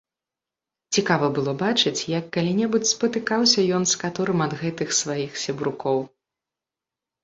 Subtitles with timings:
[0.97, 6.07] Цікава было бачыць, як калі-небудзь спатыкаўся ён з каторым ад гэтых сваіх сябрукоў.